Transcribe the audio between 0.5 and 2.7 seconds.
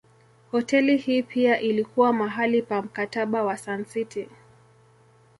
Hoteli hii pia ilikuwa mahali